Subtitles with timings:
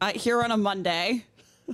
[0.00, 1.24] uh, here on a Monday.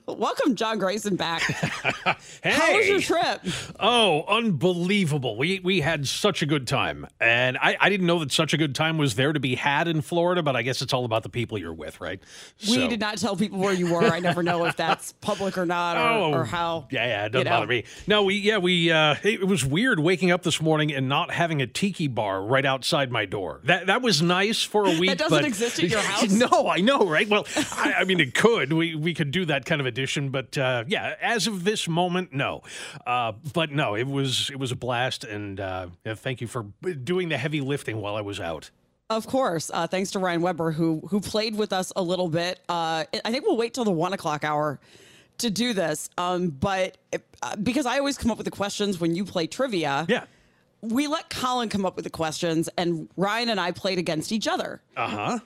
[0.06, 1.42] Welcome, Jon Grayson, back.
[2.42, 2.50] hey.
[2.50, 3.40] How was your trip?
[3.78, 5.36] Oh, unbelievable.
[5.36, 7.06] We we had such a good time.
[7.20, 9.88] And I, I didn't know that such a good time was there to be had
[9.88, 12.20] in Florida, but I guess it's all about the people you're with, right?
[12.66, 14.04] We So- did not tell people where you were.
[14.04, 16.88] I never know if that's public or not or, Oh, or how.
[16.90, 17.56] Yeah, yeah, it doesn't you know.
[17.56, 17.84] bother me.
[18.06, 21.60] No, we yeah we uh, it was weird waking up this morning and not having
[21.60, 23.60] a tiki bar right outside my door.
[23.64, 25.18] That that was nice for a week.
[25.18, 26.30] doesn't but- exist at your house?
[26.32, 27.28] no, I know, right?
[27.28, 28.72] Well, I, I mean, it could.
[28.72, 32.32] We we could do that kind of addition, but uh, yeah, as of this moment,
[32.32, 32.62] no.
[33.06, 36.64] Uh, but no, it was it was a blast, and uh, yeah, thank you for
[37.04, 38.70] doing the heavy lifting while I was out.
[39.10, 39.70] Of course.
[39.72, 42.60] Uh, thanks to Ryan Weber, who who played with us a little bit.
[42.68, 44.80] Uh, I think we'll wait till the one o'clock hour
[45.38, 46.08] to do this.
[46.16, 46.96] Um, but
[47.42, 50.24] uh, because I always come up with the questions when you play trivia, Yeah.
[50.82, 54.46] we let Colin come up with the questions, and Ryan and I played against each
[54.48, 54.80] other.
[54.96, 55.38] Uh huh.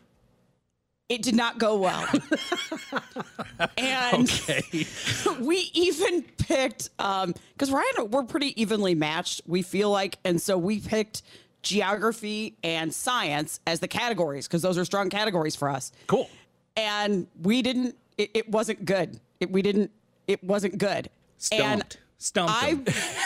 [1.09, 2.05] It did not go well.
[3.79, 4.87] and Okay.
[5.41, 10.59] we even picked um because Ryan we're pretty evenly matched, we feel like, and so
[10.59, 11.23] we picked
[11.63, 15.93] geography and science as the categories because those are strong categories for us.
[16.07, 16.29] Cool.
[16.77, 19.21] And we didn't it, it wasn't good.
[19.41, 19.91] It, we didn't
[20.27, 21.09] it wasn't good.
[21.53, 21.99] And Stumped.
[22.19, 22.75] Stumped I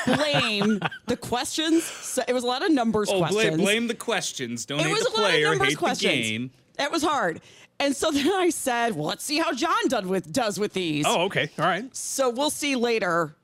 [0.06, 1.84] blame the questions.
[1.84, 3.42] So it was a lot of numbers Oh, questions.
[3.56, 4.66] blame, blame the questions.
[4.66, 5.48] Don't it hate was the a lot of player.
[5.50, 6.12] numbers Hate questions.
[6.12, 6.50] the game.
[6.76, 7.40] That was hard.
[7.80, 11.04] And so then I said, well, let's see how Jon done with does with these.
[11.08, 11.50] Oh, okay.
[11.58, 11.84] All right.
[11.96, 13.34] So we'll see later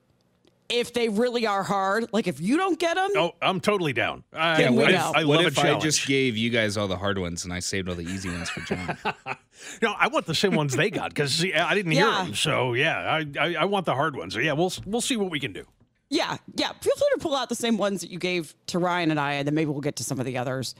[0.68, 2.06] if they really are hard.
[2.12, 4.24] Like if you don't get them, Oh, I'm totally down.
[4.32, 5.12] I, Then we I, know.
[5.14, 5.84] I what love if a I challenge.
[5.84, 8.50] just gave you guys all the hard ones and I saved all the easy ones
[8.50, 8.96] for Jon?
[9.80, 12.24] No, I want the same ones they got because I didn't hear Yeah.
[12.24, 12.34] them.
[12.34, 14.34] So yeah, I, I I want the hard ones.
[14.34, 15.64] So yeah, we'll we'll see what we can do.
[16.10, 16.72] yeah, yeah.
[16.82, 19.32] Feel free to pull out the same ones that you gave to Ryan and I,
[19.32, 20.74] and then maybe we'll get to some of the others.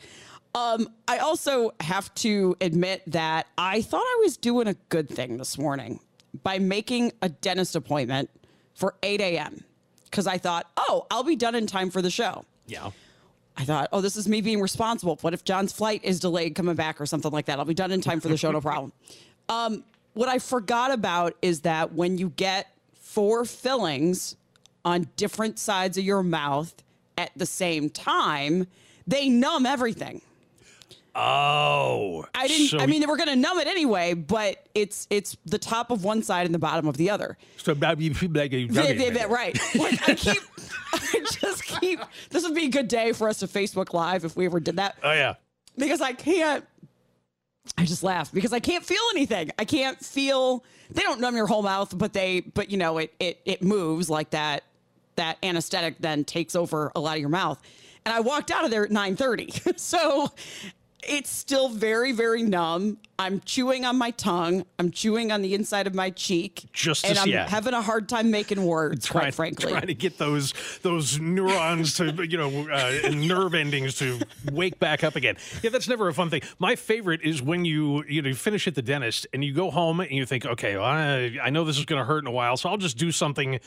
[0.56, 5.36] Um, I also have to admit that I thought I was doing a good thing
[5.36, 6.00] this morning
[6.42, 8.30] by making a dentist appointment
[8.74, 9.64] for 8 a.m.
[10.04, 12.46] because I thought, oh, I'll be done in time for the show.
[12.66, 12.90] Yeah.
[13.58, 15.18] I thought, oh, this is me being responsible.
[15.20, 17.58] What if Jon's flight is delayed coming back or something like that?
[17.58, 18.92] I'll be done in time for the show, no problem.
[19.48, 19.84] Um,
[20.14, 24.34] what I forgot about is that when you get four fillings
[24.84, 26.74] on different sides of your mouth
[27.16, 28.66] at the same time,
[29.06, 30.20] they numb everything.
[31.18, 32.68] Oh, I didn't.
[32.68, 35.90] So, I mean, they were going to numb it anyway, but it's it's the top
[35.90, 37.38] of one side and the bottom of the other.
[37.56, 39.58] so about you feel like you- Yeah, yeah, yeah, right.
[39.74, 40.42] Like I keep,
[40.92, 42.00] I just keep.
[42.30, 44.76] This would be a good day for us to Facebook Live if we ever did
[44.76, 44.96] that.
[45.02, 45.34] Oh yeah.
[45.78, 46.64] because I can't.
[47.76, 49.50] I just laugh because I can't feel anything.
[49.58, 50.64] I can't feel.
[50.90, 54.08] They don't numb your whole mouth, but they, but you know, it it it moves
[54.10, 54.64] like that.
[55.16, 57.58] That anesthetic then takes over a lot of your mouth.
[58.04, 60.30] And I walked out of there at nine thirty, so
[61.02, 62.98] it's still very very numb.
[63.18, 64.66] I'm chewing on my tongue.
[64.78, 66.66] I'm chewing on the inside of my cheek.
[66.74, 67.48] Just to and I'm it.
[67.48, 69.06] having a hard time making words.
[69.06, 70.52] Trying, quite frankly, trying to get those
[70.82, 74.20] those neurons to you know uh, and nerve endings to
[74.52, 75.36] wake back up again.
[75.62, 76.42] Yeah, that's never a fun thing.
[76.58, 79.70] My favorite is when you you know you finish at the dentist and you go
[79.70, 82.26] home and you think, okay, well, I, I know this is going to hurt in
[82.26, 83.60] a while, so I'll just do something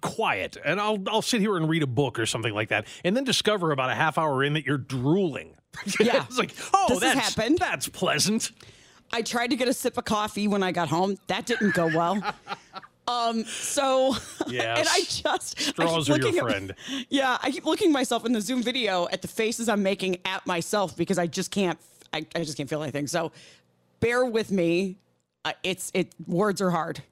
[0.00, 3.16] quiet and I'll I'll sit here and read a book or something like that, and
[3.16, 5.56] then discover about a half hour in that you're drooling.
[6.00, 6.24] Yeah.
[6.24, 7.58] it's like, oh, This has that's happened.
[7.58, 8.50] that's pleasant.
[9.12, 11.16] I tried to get a sip of coffee when I got home.
[11.26, 12.22] That didn't go well.
[13.08, 14.14] Um, so
[14.48, 14.78] Yes.
[14.78, 16.74] and I just I Straws are your looking at- friend.
[17.08, 20.46] yeah, I keep looking myself in the Zoom video at the faces I'm making at
[20.46, 21.76] myself because I just can't
[22.12, 23.08] I, I just can't feel anything.
[23.08, 23.32] So
[23.98, 24.98] bear with me.
[25.44, 27.02] Uh, it's it words are hard.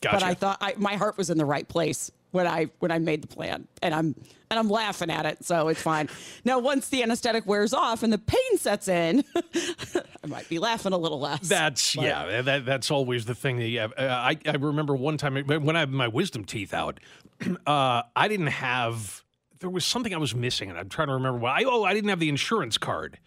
[0.00, 0.16] Gotcha.
[0.16, 2.98] But I thought I, my heart was in the right place when I when I
[2.98, 4.16] made the plan, and I'm
[4.50, 6.08] and I'm laughing at it, so it's fine.
[6.44, 10.92] Now, once the anesthetic wears off and the pain sets in, I might be laughing
[10.92, 11.48] a little less.
[11.48, 12.42] That's But- yeah.
[12.42, 13.58] That, that's always the thing.
[13.58, 13.92] That you have.
[13.96, 16.98] Uh, I I remember one time when I had my wisdom teeth out,
[17.66, 19.22] uh, I didn't have.
[19.60, 21.52] There was something I was missing, and I'm trying to remember what.
[21.52, 23.18] I, oh, I didn't have the insurance card,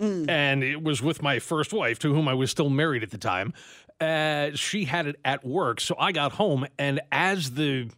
[0.00, 3.18] and it was with my first wife, to whom I was still married at the
[3.18, 3.54] time.
[3.98, 7.88] Uh, she had it at work, so I got home, and as the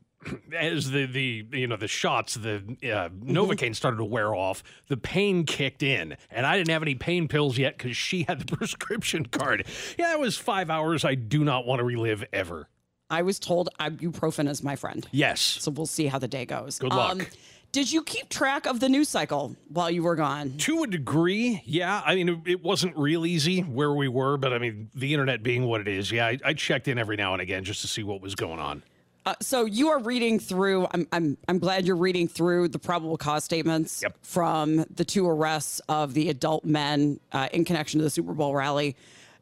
[0.56, 4.96] as the the you know the shots the uh, novocaine started to wear off the
[4.96, 8.56] pain kicked in and i didn't have any pain pills yet because she had the
[8.56, 9.64] prescription card
[9.96, 12.68] yeah it was five hours i do not want to relive ever
[13.10, 15.08] I was told ibuprofen is my friend.
[15.12, 16.78] yes So we'll see how the day goes.
[16.82, 17.30] Um, Good luck.
[17.72, 20.58] did you keep track of the news cycle while you were gone?
[20.58, 24.52] to a degree yeah i mean it, it wasn't real easy where we were but
[24.52, 27.32] i mean the internet being what it is yeah I, I checked in every now
[27.32, 28.82] and again just to see what was going on
[29.26, 30.86] Uh, so you are reading through.
[30.92, 34.16] I'm, I'm I'm glad you're reading through the probable cause statements Yep.
[34.22, 38.54] from the two arrests of the adult men uh, in connection to the Super Bowl
[38.54, 38.96] rally.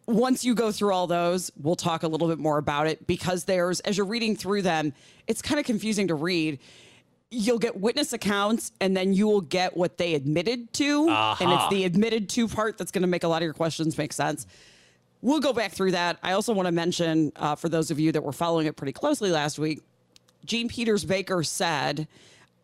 [0.07, 3.45] Once you go through all those, we'll talk a little bit more about it because
[3.45, 4.93] there's as you're reading through them,
[5.27, 6.59] it's kind of confusing to read.
[7.31, 11.09] You'll get witness accounts, and then you will get what they admitted to,
[11.41, 13.99] and it's the admitted to part that's going to make a lot of your questions
[13.99, 14.47] make sense.
[15.27, 16.19] We'll go back through that.
[16.23, 18.93] I also want to mention, uh, for those of you that were following it pretty
[18.93, 19.81] closely last week,
[20.45, 22.07] Jean Peters Baker said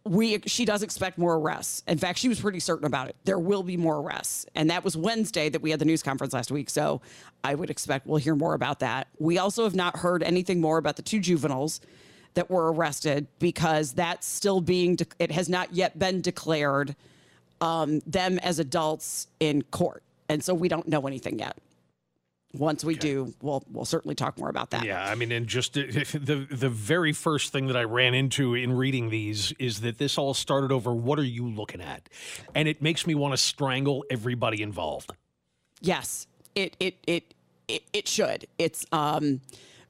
[0.04, 1.82] we she does expect more arrests.
[1.88, 3.16] In fact, she was pretty certain about it.
[3.24, 6.32] There will be more arrests, and that was Wednesday that we had the news conference
[6.32, 6.70] last week.
[6.70, 7.00] So
[7.42, 9.08] I would expect we'll hear more about that.
[9.18, 11.80] We also have not heard anything more about the two juveniles
[12.34, 14.94] that were arrested because that's still being.
[14.94, 16.94] De- it has not yet been declared
[17.60, 21.58] um, them as adults in court, and so we don't know anything yet.
[22.54, 24.84] Once we do, we'll we'll certainly talk more about that.
[24.84, 28.74] Yeah, I mean, and just the the very first thing that I ran into in
[28.74, 30.92] reading these is that this all started over.
[30.92, 32.08] What are you looking at?
[32.54, 35.12] And it makes me want to strangle everybody involved.
[35.80, 37.34] Yes, it it it
[37.68, 38.46] it, it should.
[38.58, 39.40] It's um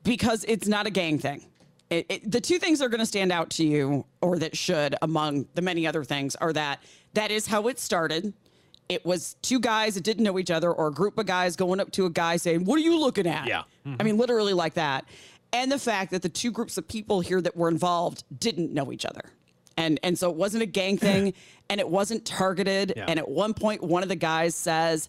[0.05, 1.45] because it's not a gang thing.
[1.91, 4.57] It, it, the two things that are going to stand out to you, or that
[4.57, 6.83] should, among the many other things, are that
[7.13, 8.33] that is how it started.
[8.93, 11.81] It was two guys that didn't know each other, or a group of guys going
[11.81, 13.63] up to a guy saying, "What are you looking at?" Yeah.
[13.87, 13.97] Mm-hmm.
[13.99, 15.07] I mean, literally like that.
[15.53, 18.93] And the fact that the two groups of people here that were involved didn't know
[18.93, 19.23] each other.
[19.77, 21.35] And and so it wasn't a gang thing
[21.71, 22.93] and it wasn't targeted.
[22.97, 23.07] Yeah.
[23.09, 25.09] And at one point one of the guys says,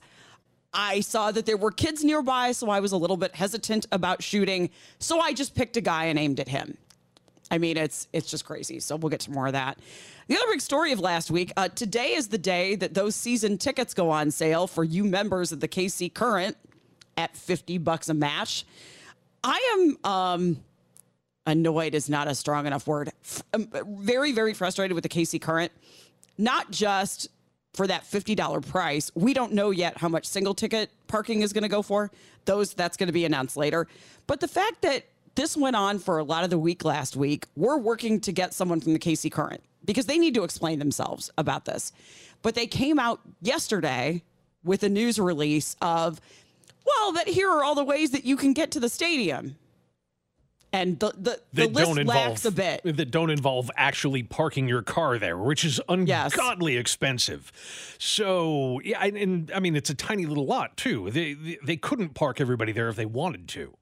[0.73, 4.23] I saw that there were kids nearby, so I was a little bit hesitant about
[4.23, 4.69] shooting.
[4.99, 6.77] So I just picked a guy and aimed at him.
[7.53, 8.79] I mean, it's it's just crazy.
[8.79, 9.77] So we'll get to more of that.
[10.27, 11.53] The other big story of last week.
[11.55, 15.51] Uh, today is the day that those season tickets go on sale for you members
[15.51, 16.57] of the KC Current
[17.15, 18.65] at fifty bucks a match.
[19.43, 20.63] I am um,
[21.45, 23.11] annoyed is not a strong enough word.
[23.53, 25.71] I'm very very frustrated with the KC Current.
[26.39, 27.29] Not just
[27.75, 29.11] for that $50 price.
[29.15, 32.11] We don't know yet how much single ticket parking is going to go for.
[32.45, 33.87] Those that's going to be announced later.
[34.27, 37.47] But the fact that this went on for a lot of the week last week,
[37.55, 41.31] we're working to get someone from the KC Current because they need to explain themselves
[41.37, 41.91] about this.
[42.41, 44.21] But they came out yesterday
[44.63, 46.21] with a news release of,
[46.85, 49.55] well, that here are all the ways that you can get to the stadium.
[50.75, 52.51] And the the, the That list don't lacks involve a
[52.83, 52.97] bit.
[52.97, 56.33] that don't involve actually parking your car there, which is Yes.
[56.77, 57.51] expensive.
[57.99, 61.11] So yeah, and, and I mean it's a tiny little lot too.
[61.11, 63.75] They, they they couldn't park everybody there if they wanted to.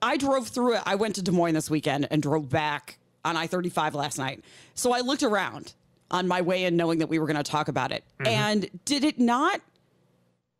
[0.00, 0.82] I drove through it.
[0.86, 4.44] I went to Des Moines this weekend and drove back on I 35 last night.
[4.74, 5.74] So I looked around
[6.10, 8.04] on my way in, knowing that we were going to talk about it.
[8.20, 8.26] Mm-hmm.
[8.26, 9.60] And did it not,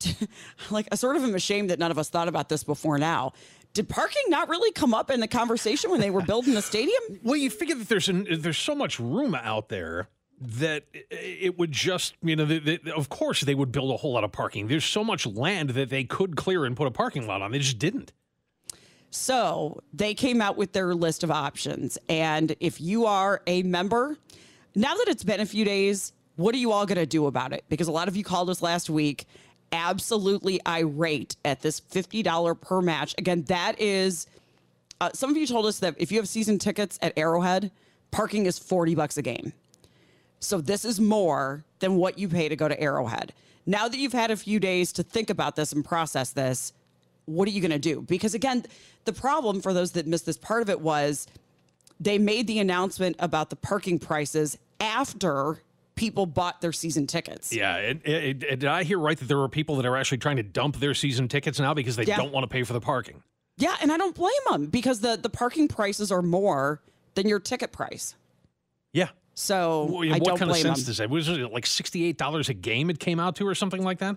[0.71, 3.33] like, I sort of am ashamed that none of us thought about this before now.
[3.75, 6.99] Did parking not really come up in the conversation when they were building the stadium?
[7.23, 10.09] Well, you figure that there's an, there's so much room out there
[10.41, 12.61] that it would just you know
[12.95, 14.69] of course they would build a whole lot of parking.
[14.69, 17.51] There's so much land that they could clear and put a parking lot on.
[17.51, 18.13] They just didn't.
[19.11, 21.99] So they came out with their list of options.
[22.09, 24.17] And if you are a member,
[24.75, 27.53] now that it's been a few days, what are you all going to do about
[27.53, 27.65] it?
[27.69, 29.27] Because a lot of you called us last week
[29.73, 33.15] absolutely irate at this $50 per match.
[33.19, 34.27] Again, that is,
[35.01, 37.71] uh, some of you told us that if you have season tickets at Arrowhead,
[38.11, 39.53] parking is 40 bucks a game.
[40.41, 43.33] So this is more than what you pay to go to Arrowhead.
[43.67, 46.73] Now that you've had a few days to think about this and process this,
[47.29, 48.01] what are you going to do?
[48.03, 48.65] Because again,
[49.05, 51.27] the problem for those that missed this part of it was
[52.01, 55.61] they made the announcement about the parking prices after
[55.95, 57.53] people bought their season tickets.
[57.53, 60.19] Yeah, and, and- and did I hear right that there are people that are actually
[60.19, 62.17] trying to dump their season tickets now because they Yeah.
[62.17, 63.23] don't want to pay for the parking?
[63.57, 66.81] Yeah, and I don't blame them because the the parking prices are more
[67.15, 68.15] than your ticket price.
[68.93, 69.09] Yeah.
[69.35, 70.87] So Well, I what don't kind of sense them.
[70.87, 71.11] does that?
[71.11, 72.89] Was it like sixty-eight dollars a game?
[72.91, 74.17] It came out to, or something like that?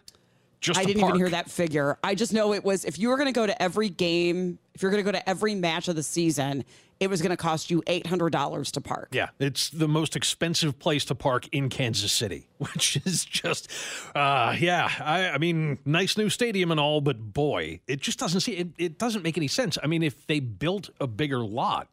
[0.62, 1.16] Just I didn't park.
[1.16, 1.98] even hear that figure.
[2.04, 4.82] I just know it was if you were going to go to every game, if
[4.82, 6.64] you're going to go to every match of the season,
[7.00, 9.10] it was going to cost you eight hundred dollars to park.
[9.12, 13.72] Yeah, it's the most expensive place to park in Kansas City, which is just,
[14.14, 14.88] uh, yeah.
[15.00, 18.68] I, I mean, nice new stadium and all, but boy, it just doesn't see it.
[18.78, 19.80] It doesn't make any sense.
[19.84, 21.88] I mean, if they built a bigger lot,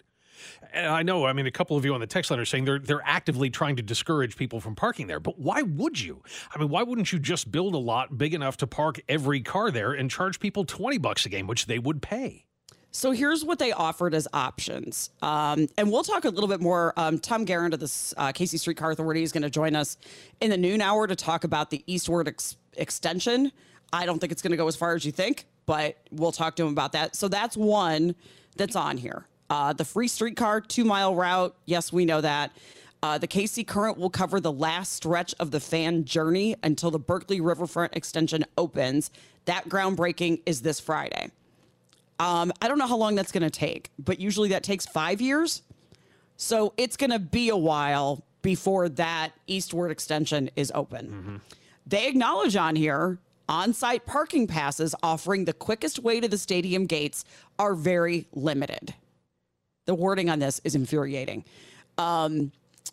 [0.73, 2.65] and I know, I mean, a couple of you on the text line are saying
[2.65, 5.21] they're they're actively trying to discourage people from parking there.
[5.21, 6.23] But why would you?
[6.55, 9.71] I mean, why wouldn't you just build a lot big enough to park every car
[9.71, 12.45] there and charge people twenty bucks a game, which they would pay?
[12.91, 15.11] So here's what they offered as options.
[15.21, 16.95] Um, and we'll talk a little bit more.
[16.97, 19.99] Um, Tom Gerend of the uh, KC Streetcar Authority is going to join us
[20.41, 23.53] in the noon hour to talk about the eastward ex- extension.
[23.93, 26.57] I don't think it's going to go as far as you think, but we'll talk
[26.57, 27.15] to him about that.
[27.15, 28.15] So that's one
[28.57, 29.27] that's on here.
[29.51, 31.55] Uh, the free streetcar two mile route.
[31.65, 32.53] Yes, we know that.
[33.03, 36.99] Uh, the KC Current will cover the last stretch of the fan journey until the
[36.99, 39.11] Berkley Riverfront extension opens.
[39.45, 41.31] That groundbreaking is this Friday.
[42.19, 45.21] Um, I don't know how long that's going to take, but usually that takes five
[45.21, 45.63] years.
[46.37, 51.41] So it's going to be a while before that eastward extension is open.
[51.87, 56.87] They acknowledge on here on site parking passes offering the quickest way to the stadium
[56.87, 57.25] gates
[57.59, 58.95] are very limited.
[59.89, 61.47] The wording on this is infuriating.
[61.97, 62.53] Um,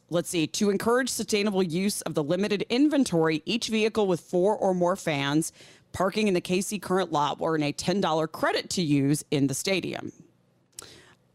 [0.09, 0.47] let's see.
[0.47, 5.51] To encourage sustainable use of the limited inventory, each vehicle with four or more fans
[5.91, 9.53] parking in the KC current lot will earn a $10 credit to use in the
[9.53, 10.13] stadium.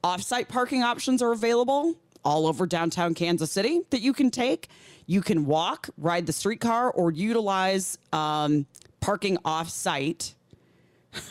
[0.03, 4.71] Off-site parking options are available all over downtown Kansas City that you can take.
[5.05, 8.65] You can walk, ride the streetcar, or utilize um,
[9.01, 10.35] parking off-site.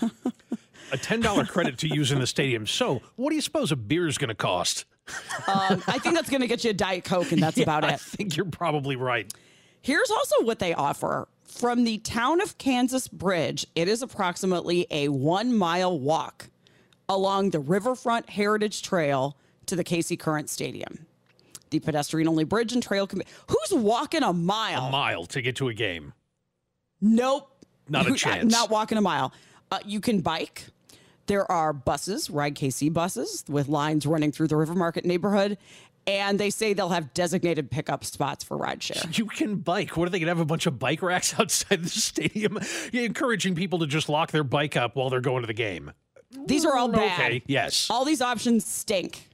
[0.91, 2.65] A ten dollar credit to use in the stadium.
[2.67, 4.85] So, what do you suppose a beer is going to cost?
[5.47, 7.83] Um, I think that's going to get you a Diet Coke, and that's Yeah, about
[7.83, 7.91] it.
[7.91, 9.31] I think you're probably right.
[9.81, 11.27] Here's also what they offer.
[11.43, 16.49] From the town of Kansas Bridge, it is approximately a one mile walk
[17.07, 21.05] along the Riverfront Heritage Trail to the KC Current Stadium.
[21.71, 23.07] The pedestrian only bridge and trail.
[23.07, 24.87] Com- Who's walking a mile?
[24.87, 26.13] A mile to get to a game.
[27.01, 27.49] Nope.
[27.87, 28.51] Not a chance.
[28.51, 29.33] Not walking a mile.
[29.71, 30.65] Uh, you can bike.
[31.29, 35.59] There are buses, Ride KC buses, with lines running through the River Market neighborhood.
[36.07, 39.15] And they say they'll have designated pickup spots for rideshare.
[39.15, 39.95] You can bike.
[39.95, 42.57] What are they going to have a bunch of bike racks outside the stadium?
[42.91, 45.91] You're encouraging people to just lock their bike up while they're going to the game.
[46.47, 47.19] These are all bad.
[47.19, 47.91] Okay, yes.
[47.91, 49.29] All these options stink.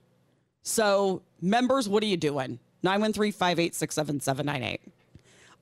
[0.64, 2.60] So, members, what are you doing?
[2.84, 4.82] 913 586 7798.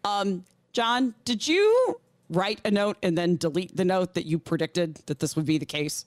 [0.04, 2.00] Um, Jon, did you
[2.32, 5.60] write a note and then delete the note that you predicted that this would be
[5.60, 6.06] the case?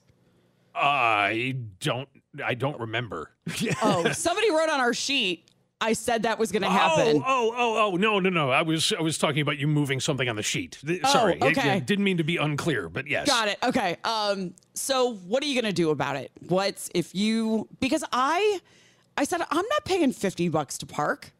[0.77, 2.07] I don't.
[2.43, 3.31] I don't remember.
[3.81, 5.49] Oh, somebody wrote on our sheet.
[5.79, 7.17] I said that was going to happen.
[7.17, 8.49] Oh, oh, oh, oh, no, no, no.
[8.49, 10.79] I was, I was talking about you moving something on the sheet.
[10.85, 11.69] Th- Oh, Sorry, I- okay.
[11.69, 13.27] I didn't mean to be unclear, but yes.
[13.27, 13.59] Got it.
[13.63, 13.97] Okay.
[14.03, 16.31] Um, so what are you gonna do about it?
[16.47, 18.59] What's if you because I
[19.17, 21.31] I said I'm not paying 50 bucks to park.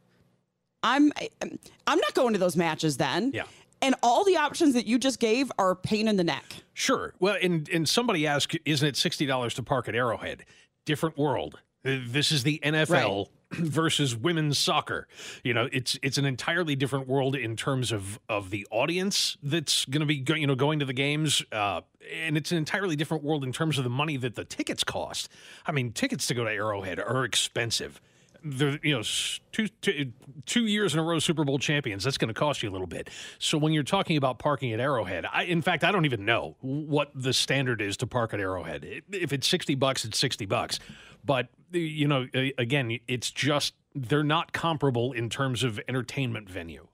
[0.84, 3.32] I'm I'm not going to those matches then.
[3.34, 3.44] Yeah.
[3.81, 6.43] And all the options that you just gave are pain in the neck.
[6.74, 7.13] Sure.
[7.19, 10.46] Well, and and somebody asked, isn't it sixty dollars to park at Arrowhead?
[10.86, 11.60] Different world.
[11.86, 15.07] Uh, This is the NFL versus women's soccer.
[15.43, 19.86] You know, it's it's an entirely different world in terms of of the audience that's
[19.86, 21.81] going to be go, you know going to the games, uh,
[22.24, 25.29] and it's an entirely different world in terms of the money that the tickets cost.
[25.65, 28.01] I mean, tickets to go to Arrowhead are expensive.
[28.44, 29.03] They're, you know,
[29.51, 30.12] two, two,
[30.46, 32.03] two years in a row Super Bowl champions.
[32.03, 33.10] That's going to cost you a little bit.
[33.39, 36.56] So when you're talking about parking at Arrowhead, I, in fact, I don't even know
[36.62, 39.03] what the standard is to park at Arrowhead.
[39.12, 40.79] If it's sixty bucks, it's sixty bucks.
[41.25, 42.27] But you know,
[42.58, 46.88] again, it's just they're not comparable in terms of entertainment venue.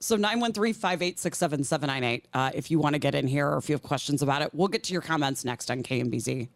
[0.00, 4.20] So 913-586-7798 uh, if you want to get in here or if you have questions
[4.20, 4.52] about it.
[4.52, 6.48] We'll get to your comments next on KMBZ.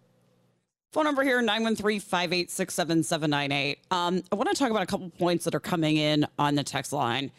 [0.92, 3.76] Phone number here, 913-586-7798.
[3.90, 6.64] Um, I want to talk about a couple points that are coming in on the
[6.64, 7.30] text line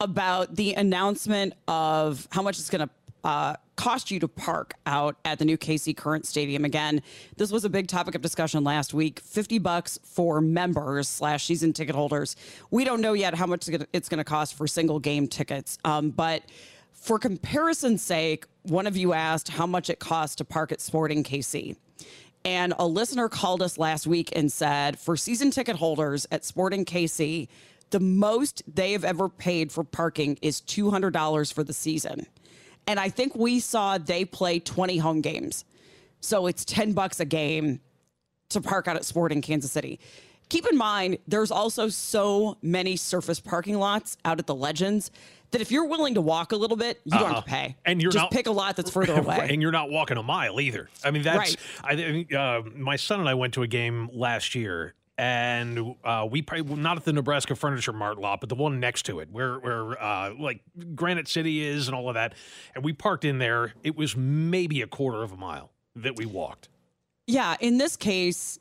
[0.00, 2.90] about the announcement of how much it's going to
[3.22, 6.64] uh, cost you to park out at the new KC Current Stadium.
[6.64, 7.02] Again,
[7.36, 9.20] this was a big topic of discussion last week.
[9.20, 12.36] 50 bucks for members slash season ticket holders.
[12.70, 15.78] We don't know yet how much it's going to cost for single game tickets.
[15.84, 16.42] Um, but
[16.92, 21.22] for comparison's sake, one of you asked how much it costs to park at Sporting
[21.22, 21.76] KC.
[22.44, 26.84] And a listener called us last week and said, for season ticket holders at Sporting
[26.84, 27.48] KC,
[27.90, 32.26] the most they have ever paid for parking is $200 for the season.
[32.86, 35.64] And I think we saw they play 20 home games.
[36.20, 37.80] So it's 10 bucks a game
[38.50, 39.98] to park out at Sporting Kansas City.
[40.48, 45.10] Keep in mind, there's also so many surface parking lots out at the Legends
[45.52, 47.42] that if you're willing to walk a little bit, you don't have to Uh-uh.
[47.42, 47.76] pay.
[47.84, 49.46] And you're just not- pick a lot that's further away.
[49.50, 50.88] and you're not walking a mile either.
[51.04, 51.56] I mean, that's.
[51.84, 52.26] Right.
[52.32, 56.42] I uh, my son and I went to a game last year, and uh, we
[56.42, 59.58] probably not at the Nebraska Furniture Mart lot, but the one next to it, where
[59.60, 60.62] where uh, like
[60.94, 62.34] Granite City is and all of that.
[62.74, 63.72] And we parked in there.
[63.84, 66.68] It was maybe a quarter of a mile that we walked.
[67.28, 68.58] Yeah, in this case,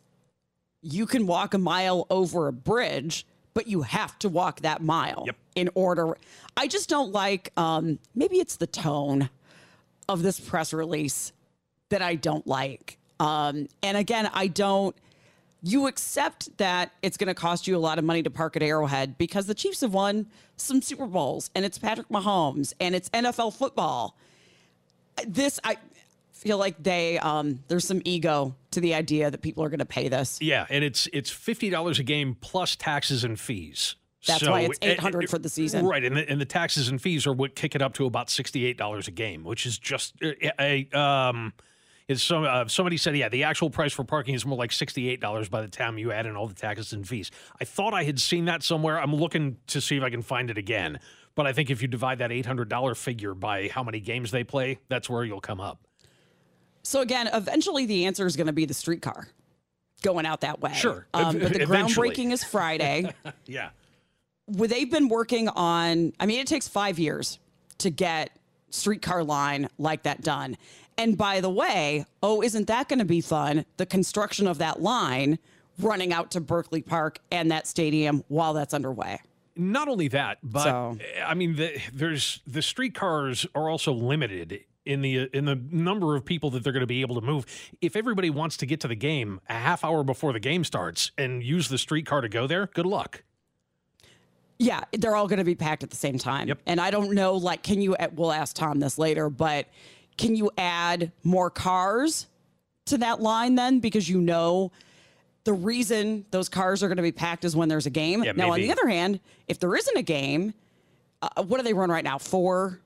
[0.85, 3.25] you can walk a mile over a bridge,
[3.55, 5.35] but you have to walk that mile Yep.
[5.55, 6.15] in order.
[6.55, 9.29] I just don't like um maybe it's the tone
[10.07, 11.33] of this press release
[11.89, 12.97] that I don't like.
[13.19, 14.95] Um and again, I don't
[15.63, 18.61] you accept that it's going to cost you a lot of money to park at
[18.61, 20.27] Arrowhead because the Chiefs have won
[20.57, 24.15] some Super Bowls and it's Patrick Mahomes and it's NFL football
[25.27, 25.77] this I
[26.45, 29.85] feel like they um there's some ego to the idea that people are going to
[29.85, 30.37] pay this.
[30.41, 33.95] Yeah, and it's it's fifty dollars a game plus taxes and fees.
[34.27, 35.85] That's why it's 800 for the season.
[35.85, 38.29] Right, and the, and the taxes and fees are what kick it up to about
[38.29, 41.53] sixty eight dollars a game, which is just a, a um.
[42.07, 45.09] Is some uh, somebody said yeah the actual price for parking is more like sixty
[45.09, 47.31] eight dollars by the time you add in all the taxes and fees.
[47.59, 48.99] I thought I had seen that somewhere.
[48.99, 50.99] I'm looking to see if I can find it again.
[51.33, 54.29] But I think if you divide that eight hundred dollar figure by how many games
[54.29, 55.79] they play, that's where you'll come up.
[56.85, 59.27] So again, eventually the answer is going to be the streetcar
[60.01, 60.73] going out that way.
[60.73, 61.07] Sure.
[61.13, 62.09] Um, but the Eventually.
[62.11, 63.11] groundbreaking is Friday.
[63.47, 63.69] Yeah.
[64.47, 67.39] well, they've been working on, I mean, it takes five years
[67.79, 68.29] to get
[68.69, 70.57] streetcar line like that done.
[70.97, 73.65] And by the way, oh, isn't that going to be fun?
[73.77, 75.39] The construction of that line
[75.79, 79.19] running out to Berkley Park and that stadium while that's underway.
[79.55, 85.01] Not only that, but So- I mean, the, there's the streetcars are also limited in
[85.01, 87.45] the in the number of people that they're going to be able to move.
[87.81, 91.11] If everybody wants to get to the game a half hour before the game starts
[91.17, 93.23] and use the streetcar to go there, good luck.
[94.57, 96.47] Yeah, they're all going to be packed at the same time.
[96.47, 96.59] Yep.
[96.65, 99.67] And I don't know, like, can you, we'll ask Tom this later, but
[100.17, 102.27] can you add more cars
[102.85, 103.79] to that line then?
[103.79, 104.71] Because you know
[105.43, 108.23] the reason those cars are going to be packed is when there's a game.
[108.23, 110.53] Yeah, now, on the other hand, if there isn't a game,
[111.21, 112.17] uh, what do they run right now?
[112.17, 112.79] Four,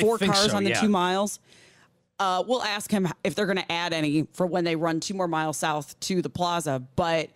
[0.00, 0.80] four cars so, on the yeah.
[0.80, 1.40] two miles.
[2.18, 5.14] Uh, we'll ask him if they're going to add any for when they run two
[5.14, 6.82] more miles south to the plaza.
[6.94, 7.30] But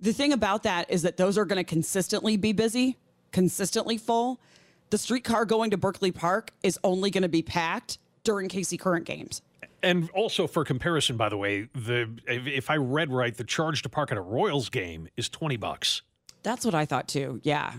[0.00, 2.96] the thing about that is that those are going to consistently be busy,
[3.30, 4.40] consistently full.
[4.90, 9.06] The streetcar going to Berkley Park is only going to be packed during KC Current
[9.06, 9.42] games.
[9.82, 13.82] And also for comparison, by the way, the if, if I read right, the charge
[13.82, 16.02] to park at a Royals game is twenty bucks.
[16.42, 17.40] That's what I thought too.
[17.42, 17.74] Yeah.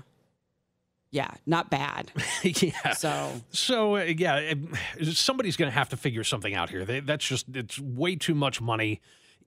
[1.11, 2.11] Yeah, not bad.
[2.43, 2.93] yeah.
[2.93, 6.85] So, So uh, yeah, it- somebody's going to have to figure something out here.
[6.85, 9.01] They, that's just it's way too much money,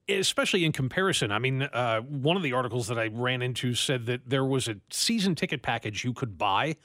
[0.07, 1.31] especially in comparison.
[1.31, 4.67] I mean, uh, one of the articles that I ran into said that there was
[4.67, 6.75] a season ticket package you could buy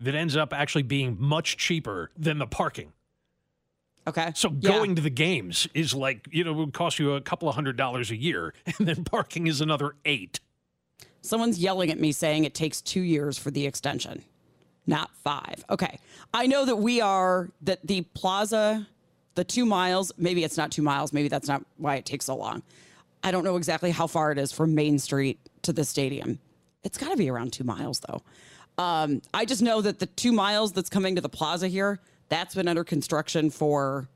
[0.00, 2.92] that ends up actually being much cheaper than the parking.
[4.08, 4.32] okay.
[4.34, 4.70] So Yeah.
[4.72, 7.54] going to the games is like you know it would cost you a couple of
[7.54, 10.40] hundred dollars a year, and then parking is another eight.
[11.24, 14.22] Someone's yelling at me saying it takes two years for the extension,
[14.86, 15.64] not five.
[15.70, 15.98] Okay.
[16.34, 18.86] I know that we are, that the plaza,
[19.34, 21.14] the two miles, maybe it's not two miles.
[21.14, 22.62] Maybe that's not why it takes so long.
[23.22, 26.40] I don't know exactly how far it is from Main Street to the stadium.
[26.82, 28.20] It's got to be around two miles, though.
[28.76, 32.54] Um, I just know that the two miles that's coming to the plaza here, that's
[32.54, 34.08] been under construction for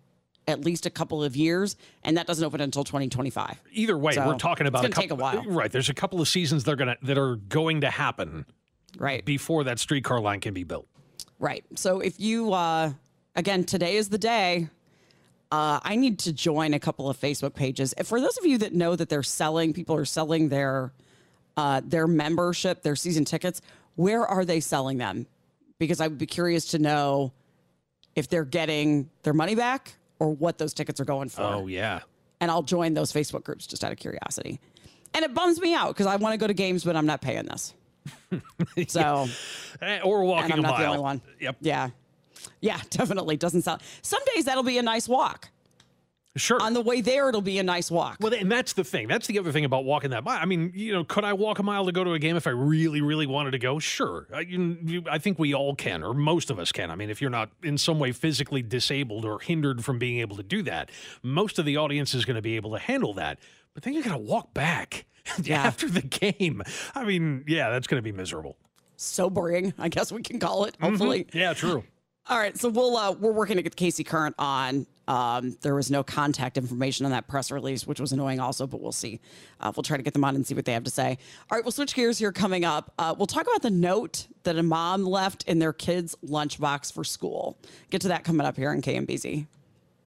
[0.48, 3.62] at least a couple of years, and that doesn't open until 2025.
[3.72, 5.44] Either way, So, we're talking about it's gonna take a while.
[5.44, 8.46] Right, there's a couple of seasons they're gonna that are going to happen
[8.98, 9.24] Right.
[9.24, 10.88] before that streetcar line can be built.
[11.38, 11.64] Right.
[11.76, 12.92] So if you, uh,
[13.36, 14.68] again, today is the day.
[15.52, 17.94] Uh, I need to join a couple of Facebook pages.
[18.04, 20.92] For those of you that know that they're selling, people are selling their
[21.56, 23.60] uh, their membership, their season tickets.
[23.96, 25.26] Where are they selling them?
[25.78, 27.32] Because I would be curious to know
[28.14, 31.42] if they're getting their money back or what those tickets are going for.
[31.42, 32.00] Oh yeah,
[32.40, 34.60] And I'll join those Facebook groups just out of curiosity.
[35.14, 37.20] And it bums me out because I want to go to games, but I'm not
[37.20, 37.74] paying this.
[38.88, 39.26] So.
[39.82, 40.78] Eh, or walking and I'm a not mile.
[40.80, 41.22] the only one.
[41.40, 41.90] Yep, Yeah.
[42.60, 43.82] Yeah, definitely doesn't sound.
[44.02, 45.48] Some days that'll be a nice walk.
[46.38, 46.60] Sure.
[46.62, 48.16] On the way there, it'll be a nice walk.
[48.20, 49.08] well, and that's the thing.
[49.08, 50.38] That's the other thing about walking that mile.
[50.40, 52.46] I mean, you know, could I walk a mile to go to a game if
[52.46, 53.78] I really, really wanted to go?
[53.78, 54.26] Sure.
[54.34, 56.90] I, you, I think we all can, or most of us can.
[56.90, 60.36] I mean, if you're not in some way physically disabled or hindered from being able
[60.36, 60.90] to do that,
[61.22, 63.38] most of the audience is going to be able to handle that.
[63.74, 65.04] But then you got to walk back
[65.42, 65.62] Yeah.
[65.62, 66.62] after the game.
[66.94, 68.56] I mean, yeah, that's going to be miserable.
[68.96, 70.74] Sobering, I guess we can call it.
[70.74, 70.84] Mm-hmm.
[70.84, 71.26] Hopefully.
[71.32, 71.84] Yeah, true.
[72.30, 74.86] All right, so we'll uh, we're working to get KC Current on.
[75.06, 78.82] Um, there was no contact information on that press release, which was annoying also, but
[78.82, 79.20] we'll see.
[79.60, 81.16] Uh, we'll try to get them on and see what they have to say.
[81.50, 82.92] All right, we'll switch gears here coming up.
[82.98, 87.02] Uh, we'll talk about the note that a mom left in their kid's lunchbox for
[87.02, 87.56] school.
[87.88, 89.46] Get to that coming up here in KMBZ.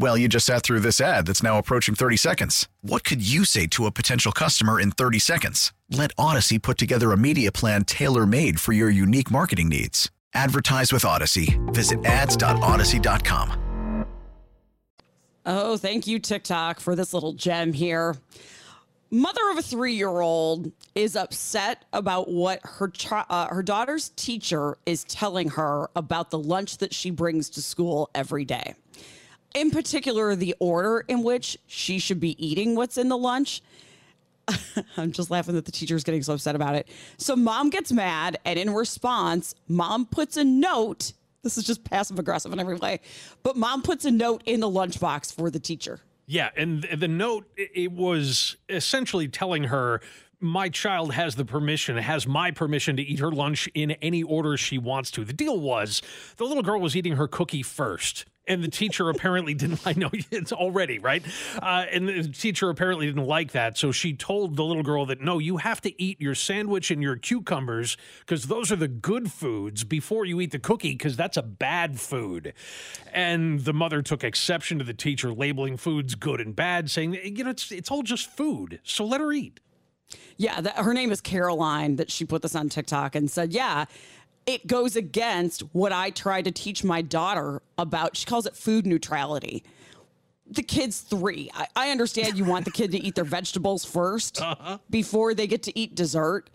[0.00, 2.66] Well, you just sat through this ad that's now approaching 30 seconds.
[2.80, 5.74] What could you say to a potential customer in 30 seconds?
[5.90, 10.10] Let Audacy put together a media plan tailor made for your unique marketing needs.
[10.32, 11.58] Advertise with Audacy.
[11.74, 14.06] Visit ads.audacy.com.
[15.44, 18.16] Oh, thank you, TikTok, for this little gem here.
[19.10, 25.04] Mother of a three-year-old is upset about what her chi- uh, her daughter's teacher is
[25.04, 28.76] telling her about the lunch that she brings to school every day.
[29.54, 33.62] In particular, the order in which she should be eating what's in the lunch.
[34.96, 36.88] I'm just laughing that the teacher is getting so upset about it.
[37.18, 41.12] So mom gets mad, and in response, mom puts a note.
[41.42, 43.00] This is just passive aggressive in every way,
[43.42, 46.00] but mom puts a note in the lunchbox for the teacher.
[46.26, 50.00] Yeah, and the note it was essentially telling her
[50.40, 54.56] my child has the permission, has my permission to eat her lunch in any order
[54.56, 55.24] she wants to.
[55.24, 56.02] The deal was
[56.36, 58.24] the little girl was eating her cookie first.
[58.50, 59.80] And the teacher apparently didn't.
[59.86, 61.22] I know it's already right,
[61.62, 63.78] uh, and the teacher apparently didn't like that.
[63.78, 67.00] So she told the little girl that no, you have to eat your sandwich and
[67.00, 71.36] your cucumbers because those are the good foods before you eat the cookie because that's
[71.36, 72.52] a bad food.
[73.12, 77.44] And the mother took exception to the teacher labeling foods good and bad, saying you
[77.44, 79.60] know it's it's all just food, so let her eat.
[80.36, 81.96] Yeah, that, her name is Caroline.
[81.96, 83.84] That she put this on TikTok and said, "Yeah,
[84.46, 88.86] it goes against what I try to teach my daughter about." She calls it food
[88.86, 89.62] neutrality.
[90.46, 91.48] The kid's three.
[91.54, 94.78] I, I understand you want the kid to eat their vegetables 1st uh-huh.
[94.90, 96.50] before they get to eat dessert.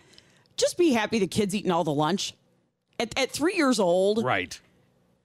[0.57, 2.33] Just be happy the kid's eating all the lunch.
[2.99, 4.59] At, at three years old, Right.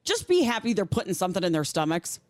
[0.05, 2.21] just be happy they're putting something in their stomachs.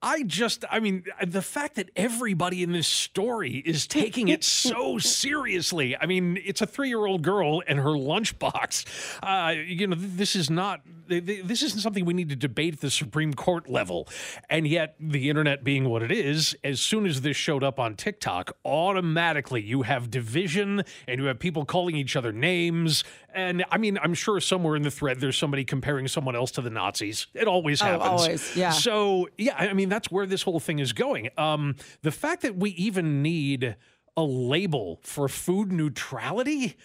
[0.00, 4.98] I just, I mean, the fact that everybody in this story is taking it so
[4.98, 5.96] seriously.
[5.96, 8.84] I mean, it's a three year old girl and her lunchbox.
[9.22, 12.90] Uh, you know, this is not, this isn't something we need to debate at the
[12.90, 14.08] Supreme Court level.
[14.48, 17.94] And yet, the internet being what it is, as soon as this showed up on
[17.94, 23.04] TikTok, automatically you have division and you have people calling each other names.
[23.34, 26.62] And I mean, I'm sure somewhere in the thread there's somebody comparing someone else to
[26.62, 27.26] the Nazis.
[27.34, 28.00] It always happens.
[28.00, 28.22] Oh, happens.
[28.22, 28.70] always, yeah.
[28.70, 31.28] So yeah, I mean that's where this whole thing is going.
[31.36, 33.76] Um, the fact that we even need
[34.16, 36.76] a label for food neutrality.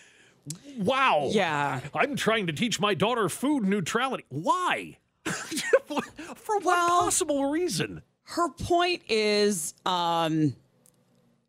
[0.78, 1.30] Wow.
[1.32, 1.80] Yeah.
[1.94, 4.26] I'm trying to teach my daughter food neutrality.
[4.30, 4.98] Why?
[5.26, 8.02] for what possible reason?
[8.26, 10.56] her point is um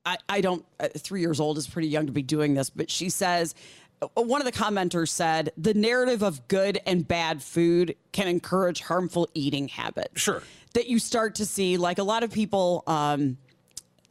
[0.05, 2.91] i i don't uh, three years old is pretty young to be doing this but
[2.91, 3.55] she says
[4.03, 8.81] uh, one of the commenters said the narrative of good and bad food can encourage
[8.83, 10.43] harmful eating habits Sure.
[10.75, 13.39] that you start to see like a lot of people um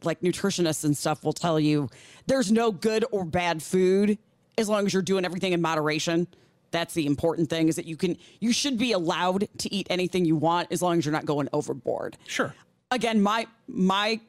[0.02, 1.90] like nutritionists and stuff will tell you
[2.26, 4.16] there's no good or bad food
[4.58, 6.26] as long as you're doing everything in moderation.
[6.70, 10.24] That's the important thing is that you can you should be allowed to eat anything
[10.24, 12.16] you want as long as you're not going overboard.
[12.26, 12.54] Sure.
[12.90, 14.20] Again, my my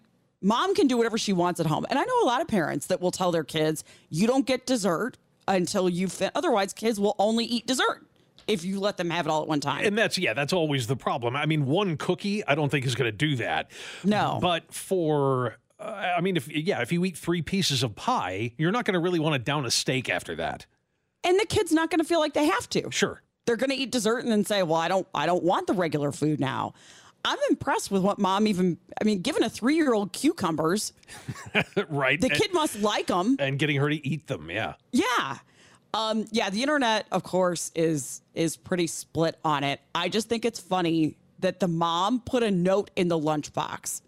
[0.41, 1.85] mom can do whatever she wants at home.
[1.89, 4.65] And I know a lot of parents that will tell their kids, you don't get
[4.67, 8.05] dessert until you fit otherwise kids will only eat dessert
[8.47, 9.85] if you let them have it all at one time.
[9.85, 11.35] And that's yeah, that's always the problem.
[11.35, 13.71] I mean, one cookie, I don't think is going to do that.
[14.03, 14.39] No.
[14.41, 18.71] But for Uh, I mean, if yeah, if you eat three pieces of pie, you're
[18.71, 20.65] not going to really want to down a steak after that.
[21.23, 22.89] And the kid's not going to feel like they have to.
[22.91, 23.21] Sure.
[23.45, 25.73] They're going to eat dessert and then say, "Well, I don't I don't want the
[25.73, 26.73] regular food now."
[27.25, 30.93] I'm impressed with what mom even I mean, given a 3-year-old cucumbers,
[31.89, 32.21] right.
[32.21, 33.35] the and, kid must like them.
[33.39, 34.75] and getting her to eat them, yeah.
[34.91, 35.39] Yeah.
[35.95, 39.81] Um, yeah, the internet, of course, is is pretty split on it.
[39.95, 44.01] I just think it's funny that the mom put a note in the lunchbox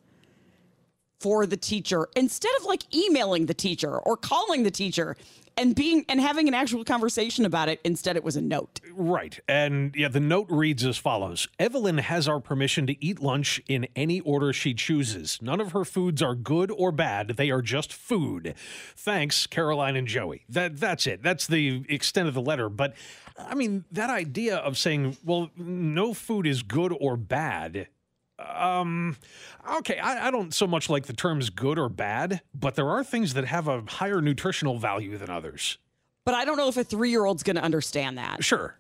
[1.20, 5.16] for the teacher instead of like emailing the teacher or calling the teacher
[5.58, 7.82] and being and having an actual conversation about it.
[7.84, 8.80] Instead, it was a note.
[8.94, 9.40] Right.
[9.48, 13.88] And yeah, the note reads as follows Evelyn has our permission to eat lunch in
[13.96, 15.40] any order she chooses.
[15.42, 18.54] None of her foods are good or bad, they are just food.
[18.96, 20.44] Thanks, Caroline and Joey.
[20.48, 21.24] That That's it.
[21.24, 22.70] That's the extent of the letter.
[22.70, 22.94] But
[23.38, 27.88] I mean, that idea of saying, well, no food is good or bad.
[28.40, 29.18] Um,
[29.78, 33.04] okay, I, I don't so much like the terms good or bad, but there are
[33.04, 35.78] things that have a higher nutritional value than others.
[36.24, 38.44] But I don't know if a three year old's going to understand that.
[38.44, 38.76] Sure.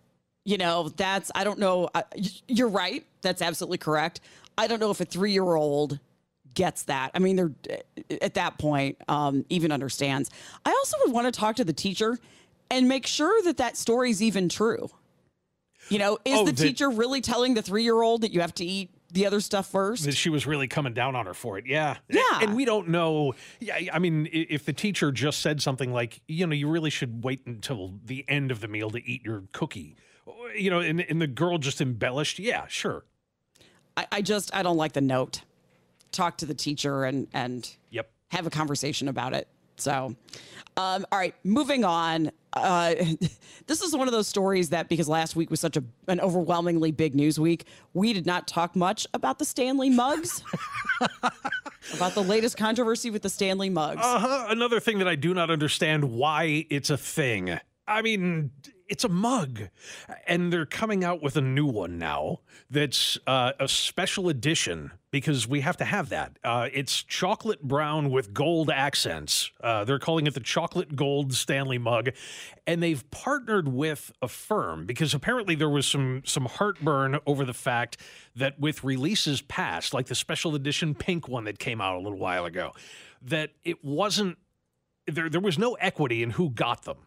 [0.45, 1.89] You know, that's, I don't know.
[1.95, 2.03] I,
[2.47, 3.05] you're right.
[3.21, 4.21] That's absolutely correct.
[4.57, 5.99] I don't know if a three year old
[6.53, 7.11] gets that.
[7.13, 7.51] I mean, they're
[8.21, 10.29] at that point, um, even understands.
[10.65, 12.17] I also would want to talk to the teacher
[12.71, 14.89] and make sure that that story's even true.
[15.89, 18.41] You know, is Oh, the that- teacher really telling the three year old that you
[18.41, 20.05] have to eat the other stuff first?
[20.05, 21.65] that she was really coming down on her for it.
[21.65, 21.97] Yeah.
[22.09, 22.21] Yeah.
[22.41, 23.35] And we don't know.
[23.59, 23.77] Yeah.
[23.93, 27.41] I mean, if the teacher just said something like, you know, you really should wait
[27.45, 29.95] until the end of the meal to eat your cookie,
[30.55, 33.05] you know, and, and the girl just embellished, yeah, sure.
[33.95, 35.41] I, I just, I don't like the note.
[36.11, 38.09] Talk to the teacher and, and Yep.
[38.31, 39.47] have a conversation about it.
[39.77, 40.15] So,
[40.75, 42.31] um, all right, moving on.
[42.53, 42.95] Uh,
[43.67, 46.91] this is one of those stories that because last week was such a, an overwhelmingly
[46.91, 50.43] big news week, we did not talk much about the Stanley mugs,
[51.93, 54.01] about the latest controversy with the Stanley mugs.
[54.03, 54.45] Uh huh.
[54.49, 57.59] Another thing that I do not understand why it's a thing.
[57.87, 58.51] I mean,
[58.89, 59.63] it's a mug,
[60.25, 65.47] and they're coming out with a new one now that's uh, a special edition because
[65.47, 66.37] we have to have that.
[66.43, 69.51] Uh, it's chocolate brown with gold accents.
[69.61, 72.09] Uh, they're calling it the chocolate gold Stanley mug,
[72.65, 77.53] and they've partnered with a firm because apparently there was some some heartburn over the
[77.53, 77.97] fact
[78.35, 82.19] that with releases past, like the special edition pink one that came out a little
[82.19, 82.71] while ago,
[83.21, 84.37] that it wasn't
[85.07, 85.29] there.
[85.29, 87.06] There was no equity in who got them.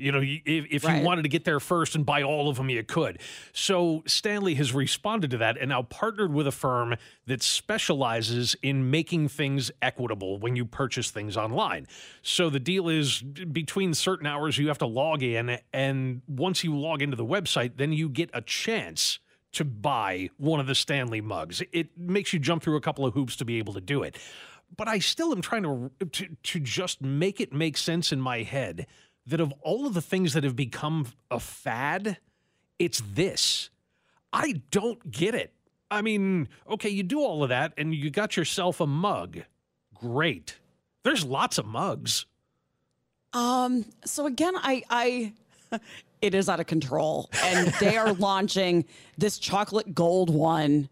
[0.00, 0.98] You know, if, if Right.
[0.98, 3.20] you wanted to get there first and buy all of them, you could.
[3.52, 8.90] So Stanley has responded to that and now partnered with a firm that specializes in
[8.90, 11.86] making things equitable when you purchase things online.
[12.22, 15.58] So the deal is between certain hours, you have to log in.
[15.72, 19.18] And once you log into the website, then you get a chance
[19.52, 21.62] to buy one of the Stanley mugs.
[21.72, 24.16] It makes you jump through a couple of hoops to be able to do it.
[24.76, 28.42] But I still am trying to to, to just make it make sense in my
[28.42, 28.86] head
[29.26, 32.18] that of all of the things that have become a fad,
[32.78, 33.70] it's this.
[34.32, 35.52] I don't get it.
[35.90, 39.40] I mean, okay, you do all of that and you got yourself a mug.
[39.94, 40.58] Great.
[41.02, 42.26] There's lots of mugs.
[43.32, 45.32] Um, so again, I, I,
[46.22, 48.84] it is out of control, and they are launching
[49.18, 50.88] this chocolate gold one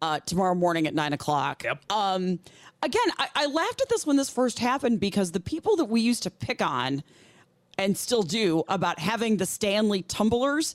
[0.00, 1.64] uh, tomorrow morning at nine o'clock.
[1.64, 1.84] Yep.
[1.90, 2.38] Um,
[2.82, 6.00] again, I, I laughed at this when this first happened because the people that we
[6.00, 7.02] used to pick on,
[7.78, 10.74] and still do, about having the Stanley tumblers,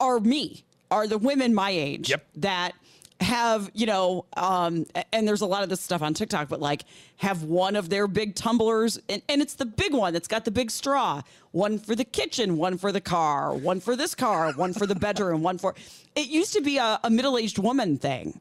[0.00, 2.26] are me, are the women my age Yep.
[2.36, 2.72] that
[3.20, 6.84] have you know um and there's a lot of this stuff on tiktok but like
[7.16, 10.50] have one of their big tumblers and, and it's the big one that's got the
[10.50, 14.74] big straw one for the kitchen one for the car one for this car one
[14.74, 15.74] for the bedroom one for
[16.16, 18.38] it used to be a, a middle-aged woman thing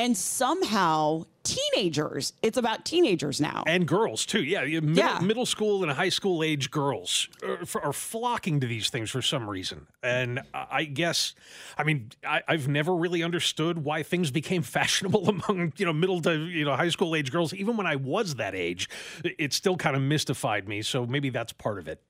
[0.00, 4.42] and somehow teenagers it's about teenagers now And girls, too.
[4.42, 4.62] Yeah.
[4.64, 5.20] Middle, Yeah.
[5.20, 9.48] middle school and high school age girls are, are flocking to these things for some
[9.48, 9.86] reason.
[10.02, 11.34] And I guess,
[11.78, 16.20] I mean, I, I've never really understood why things became fashionable among, you know, middle
[16.22, 17.54] to, you know, high school age girls.
[17.54, 18.88] Even when I was that age,
[19.24, 20.82] it still kind of mystified me.
[20.82, 22.00] So maybe that's part of it.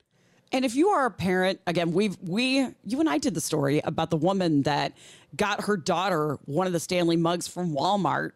[0.53, 3.81] And if you are a parent, again, we've we you and I did the story
[3.85, 4.93] about the woman that
[5.37, 8.33] got her daughter one of the Stanley mugs from Walmart,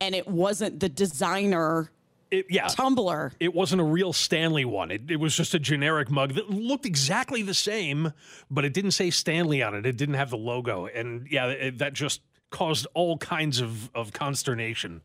[0.00, 1.90] and it wasn't the designer
[2.30, 2.66] It, yeah.
[2.68, 3.32] tumbler.
[3.40, 4.90] It wasn't a real Stanley one.
[4.90, 8.12] It, it was just a generic mug that looked exactly the same,
[8.50, 9.86] but it didn't say Stanley on it.
[9.86, 10.86] It didn't have the logo.
[10.86, 15.00] And yeah, it, that just caused all kinds of, of consternation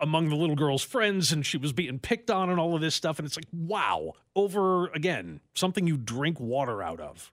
[0.00, 1.32] among the little girl's friends.
[1.32, 3.18] And she was being picked on and all of this stuff.
[3.18, 7.32] And it's like, wow, over again, something you drink water out of.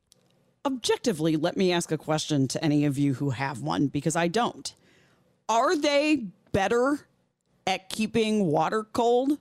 [0.65, 4.27] Objectively, let me ask a question to any of you who have one because I
[4.27, 4.73] don't.
[5.47, 7.07] Are they better
[7.67, 9.37] at keeping water cold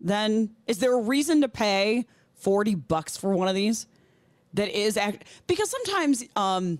[0.00, 3.86] then is there a reason to pay 40 bucks for one of these
[4.52, 6.78] that is act because sometimes um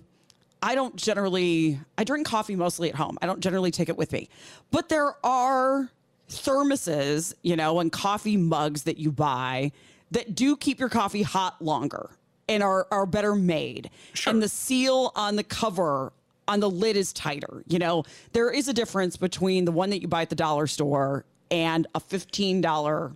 [0.61, 3.17] I don't generally I drink coffee mostly at home.
[3.21, 4.29] I don't generally take it with me.
[4.71, 5.89] But there are
[6.29, 9.71] thermoses, you know, and coffee mugs that you buy
[10.11, 12.09] that do keep your coffee hot longer
[12.47, 13.89] and are are better made.
[14.13, 14.31] Sure.
[14.31, 16.13] And the seal on the cover
[16.47, 17.63] on the lid is tighter.
[17.67, 20.67] You know, there is a difference between the one that you buy at the dollar
[20.67, 23.15] store and a $15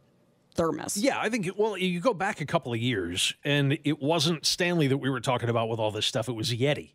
[0.56, 0.97] thermos.
[0.97, 4.88] Yeah, I think, well, you go back a couple of years and it wasn't Stanley
[4.88, 6.30] that we were talking about with all this stuff.
[6.30, 6.93] It was Yeti.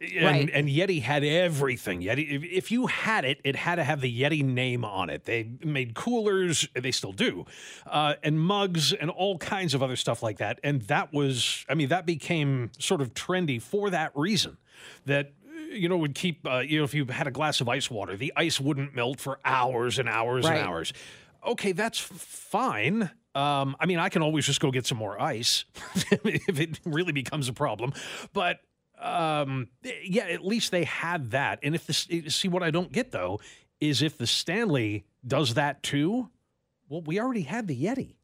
[0.00, 0.50] And, Right.
[0.54, 2.00] and Yeti had everything.
[2.00, 5.26] Yeti, if, if you had it, it had to have the Yeti name on it.
[5.26, 7.44] They made coolers, they still do,
[7.86, 10.58] uh, and mugs and all kinds of other stuff like that.
[10.64, 14.56] And that was, I mean, that became sort of trendy for that reason.
[15.04, 15.32] That
[15.70, 18.16] you know would keep, uh, you know, if you had a glass of ice water,
[18.16, 20.56] the ice wouldn't melt for hours and hours Right.
[20.56, 20.94] and hours.
[21.46, 23.10] Okay, that's fine.
[23.34, 25.64] Um, I mean, I can always just go get some more ice
[26.10, 27.92] if it really becomes a problem.
[28.32, 28.60] But
[29.00, 29.68] um,
[30.04, 31.58] yeah, at least they had that.
[31.62, 33.40] And if this, see, what I don't get though
[33.80, 36.28] is if the Stanley does that too.
[36.88, 38.14] Well, we already had the Yeti.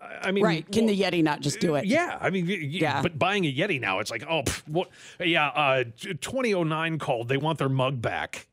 [0.00, 0.70] I- mean, right.
[0.70, 1.84] Can the Yeti not just do it?
[1.84, 3.02] yeah, I mean, Yeah.
[3.02, 4.88] But buying a Yeti now, it's like, oh, pff, what?
[5.20, 5.84] Yeah, uh,
[6.20, 7.28] 2009 called.
[7.28, 8.48] They want their mug back.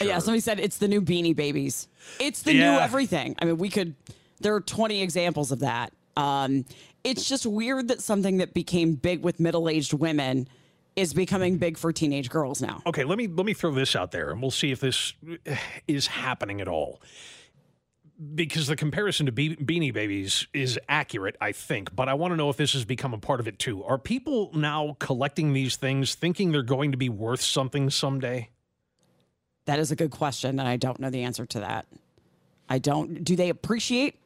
[0.00, 1.88] Yeah, somebody said it's the new Beanie Babies.
[2.18, 3.36] It's the new everything.
[3.38, 3.94] I mean, we could.
[4.40, 5.92] There are 20 examples of that.
[6.16, 6.64] Um,
[7.06, 10.48] it's just weird that something that became big with middle-aged women
[10.96, 12.82] is becoming big for teenage girls now.
[12.84, 15.12] Okay, let me let me throw this out there, and we'll see if this
[15.86, 17.00] is happening at all.
[18.34, 22.36] Because the comparison to Be- Beanie Babies is accurate, I think, but I want to
[22.36, 23.84] know if this has become a part of it too.
[23.84, 28.48] Are people now collecting these things, thinking they're going to be worth something someday?
[29.66, 31.86] That is a good question, and I don't know the answer to that.
[32.70, 33.22] I don't.
[33.22, 34.18] Do they appreciate?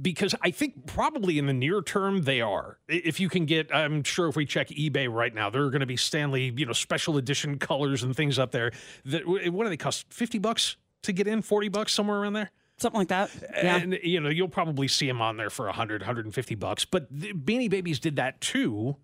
[0.00, 2.78] Because I think probably in the near term they are.
[2.88, 5.80] If you can get, I'm sure if we check eBay right now, there are going
[5.80, 8.72] to be Stanley, you know, special edition colors and things up there.
[9.04, 10.12] That what do they cost?
[10.12, 12.50] Fifty bucks to get in, forty bucks somewhere around there.
[12.76, 13.30] Something like that.
[13.40, 13.76] Yeah.
[13.76, 16.84] And you know, you'll probably see them on there for 100, 150 bucks.
[16.84, 18.96] But the Beanie Babies did that too.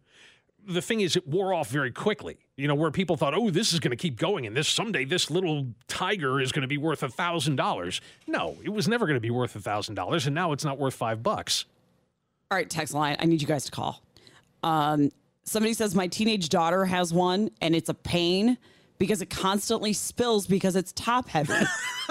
[0.71, 2.39] The thing is, it wore off very quickly.
[2.57, 5.05] You know, where people thought, "Oh, this is going to keep going, and this someday
[5.05, 9.07] this little tiger is going to be worth a thousand dollars." No, it was never
[9.07, 11.65] going to be worth a thousand dollars, and now it's not worth five bucks.
[12.51, 13.17] All right, text line.
[13.19, 14.03] I need you guys to call.
[14.63, 15.11] Um,
[15.45, 18.59] somebody says my teenage daughter has one, and it's a pain
[18.99, 21.53] because it constantly spills because it's top heavy.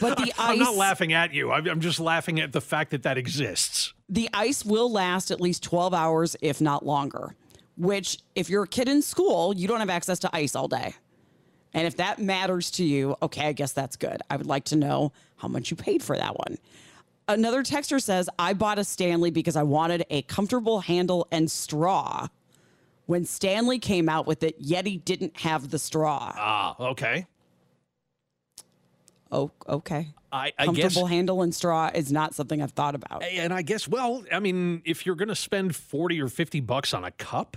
[0.00, 1.52] but the I'm not laughing at you.
[1.52, 3.92] I'm, I'm just laughing at the fact that that exists.
[4.08, 7.34] The ice will last at least 12 hours, if not longer.
[7.76, 10.94] Which, if you're a kid in school, you don't have access to ice all day.
[11.74, 14.22] And if that matters to you, okay, I guess that's good.
[14.30, 16.56] I would like to know how much you paid for that one.
[17.28, 22.28] Another texter says, I bought a Stanley because I wanted a comfortable handle and straw.
[23.06, 26.32] When Stanley came out with it, Yeti didn't have the straw.
[26.34, 27.26] Ah, okay.
[29.32, 30.08] Oh, okay.
[30.32, 30.82] I, I guess.
[30.82, 33.22] Comfortable handle and straw is not something I've thought about.
[33.22, 36.92] And I guess, well, I mean, if you're going to spend 40 or 50 bucks
[36.94, 37.56] on a cup,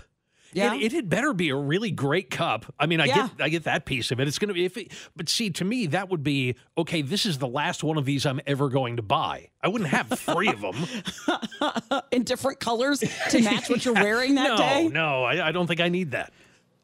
[0.53, 0.73] Yeah.
[0.75, 2.73] it, it had better be a really great cup.
[2.79, 3.15] I mean, I Yeah.
[3.37, 4.27] get I get that piece of it.
[4.27, 7.25] It's going to be if it, but see to me that would be okay, this
[7.25, 9.49] is the last one of these I'm ever going to buy.
[9.61, 12.01] I wouldn't have 3 of them.
[12.11, 14.87] In different colors to match what you're wearing that no, day.
[14.87, 16.31] No, I, I don't think I need that.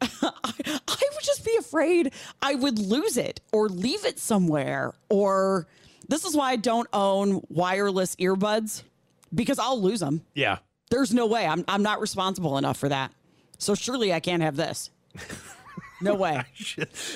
[0.00, 4.92] I would just be afraid I would lose it or leave it somewhere.
[5.08, 5.66] Or
[6.08, 8.82] this is why I don't own wireless earbuds
[9.34, 10.22] because I'll lose them.
[10.34, 10.58] Yeah.
[10.90, 11.46] There's no way.
[11.46, 13.12] I'm, I'm not responsible enough for that.
[13.58, 14.90] So surely I can't have this.
[16.00, 16.42] No way.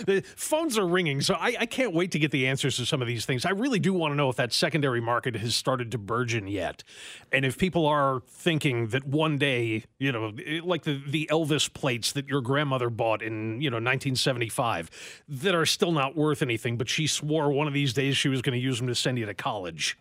[0.06, 3.02] The phones are ringing, so I, I can't wait to get the answers to some
[3.02, 3.44] of these things.
[3.44, 6.82] I really do want to know if that secondary market has started to burgeon yet,
[7.30, 11.72] and if people are thinking that one day, you know, eh, like the the Elvis
[11.72, 14.90] plates that your grandmother bought in you know 1975,
[15.28, 18.42] that are still not worth anything, but she swore one of these days she was
[18.42, 19.98] going to use them to send you to college.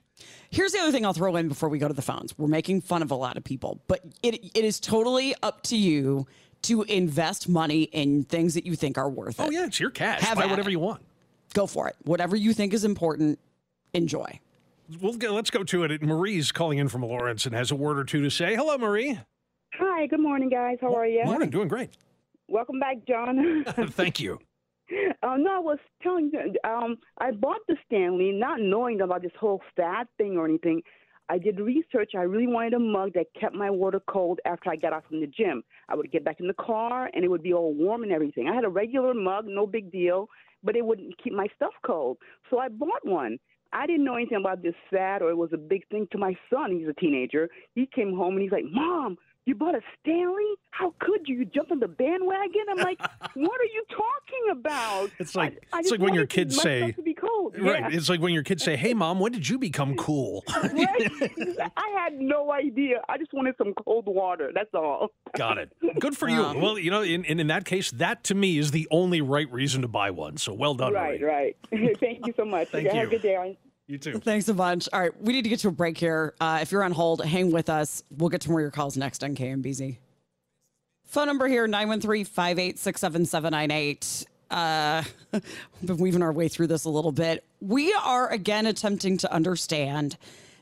[0.49, 2.37] Here's the other thing I'll throw in before we go to the phones.
[2.37, 5.77] We're making fun of a lot of people, but it, it is totally up to
[5.77, 6.27] you
[6.63, 9.43] to invest money in things that you think are worth it.
[9.43, 10.21] Oh yeah, it's your cash.
[10.21, 10.73] Have Buy at whatever it.
[10.73, 11.01] you want.
[11.53, 11.95] Go for it.
[12.03, 13.39] Whatever you think is important,
[13.93, 14.39] enjoy.
[15.01, 16.01] We'll go, let's go to it.
[16.01, 18.55] Marie's calling in from Lawrence and has a word or two to say.
[18.55, 19.19] Hello, Marie.
[19.75, 20.77] Hi, good morning, guys.
[20.81, 21.23] How are you?
[21.25, 21.91] Morning, doing great.
[22.47, 23.63] Welcome back, Jon.
[23.91, 24.39] Thank you.
[25.21, 29.31] um, no, I was telling you, um, I bought the Stanley not knowing about this
[29.39, 30.81] whole fat thing or anything.
[31.30, 32.12] I did research.
[32.17, 35.21] I really wanted a mug that kept my water cold after I got out from
[35.21, 35.63] the gym.
[35.88, 38.48] I would get back in the car and it would be all warm and everything.
[38.48, 40.27] I had a regular mug, no big deal,
[40.63, 42.17] but it wouldn't keep my stuff cold.
[42.50, 43.38] So I bought one.
[43.71, 46.36] I didn't know anything about this fad or it was a big thing to my
[46.52, 46.71] son.
[46.71, 47.48] He's a teenager.
[47.75, 49.15] He came home and he's like, Mom,
[49.46, 50.54] you bought a Stanley?
[50.71, 51.37] How could you?
[51.40, 52.62] You jump on the bandwagon?
[52.69, 53.00] I'm like,
[53.33, 55.10] what are you talking about?
[55.19, 57.56] It's like I it's like when your kids say, to be cold.
[57.58, 57.79] right?
[57.92, 57.98] Yeah.
[57.98, 61.12] It's like when your kids say, "Hey, mom, when did you become cool?" right?
[61.77, 63.02] I had no idea.
[63.10, 64.52] I just wanted some cold water.
[64.54, 65.10] That's all.
[65.35, 65.71] Got it.
[66.00, 66.42] Good for you.
[66.42, 69.52] Well, you know, in, in in that case, that to me is the only right
[69.52, 70.37] reason to buy one.
[70.37, 71.31] So well done, right, Marie.
[71.71, 71.98] right.
[72.00, 72.69] Thank you so much.
[72.69, 73.02] Thank Have you.
[73.02, 73.58] a good day.
[73.90, 73.92] Arnie.
[73.92, 74.19] You too.
[74.19, 74.87] Thanks a bunch.
[74.94, 76.33] All right, we need to get to a break here.
[76.40, 78.04] Uh, if you're on hold, hang with us.
[78.15, 79.98] We'll get to more of your calls next on KMBZ.
[81.06, 84.25] Phone number here 913 586 7798.
[84.52, 85.44] Uh, we've
[85.83, 87.44] been weaving our way through this a little bit.
[87.62, 90.17] We are again attempting to understand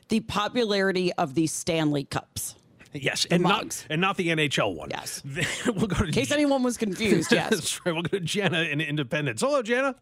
[0.08, 2.54] the popularity of the Stanley Cups.
[2.94, 3.82] Yes, and mugs.
[3.82, 4.88] not and not the NHL one.
[4.90, 5.22] Yes.
[5.66, 7.50] we'll go to In case anyone was confused, yes.
[7.50, 7.92] That's right.
[7.92, 9.42] We'll go to Jana in Independence.
[9.42, 9.94] Hello, Jana.